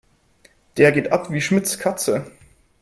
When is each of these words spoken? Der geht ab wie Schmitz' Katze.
Der 0.77 0.91
geht 0.93 1.11
ab 1.11 1.29
wie 1.31 1.41
Schmitz' 1.41 1.77
Katze. 1.77 2.25